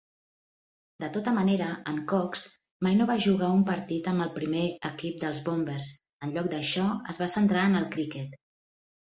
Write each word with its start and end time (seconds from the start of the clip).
De 1.01 1.09
tota 1.17 1.33
manera, 1.33 1.67
en 1.91 1.99
Cox 2.11 2.45
mai 2.87 2.97
no 3.01 3.07
va 3.11 3.17
jugar 3.25 3.51
un 3.59 3.61
partit 3.67 4.09
amb 4.13 4.25
el 4.25 4.33
primer 4.39 4.65
equip 4.91 5.21
dels 5.27 5.43
Bombers; 5.51 5.93
en 6.29 6.35
lloc 6.39 6.51
d'això, 6.57 6.89
es 7.15 7.23
va 7.27 7.31
centrar 7.37 7.69
en 7.69 7.83
el 7.83 7.89
criquet. 7.99 8.37